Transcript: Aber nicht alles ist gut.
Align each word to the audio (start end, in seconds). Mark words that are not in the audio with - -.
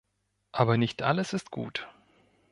Aber 0.51 0.77
nicht 0.77 1.03
alles 1.03 1.31
ist 1.33 1.51
gut. 1.51 1.87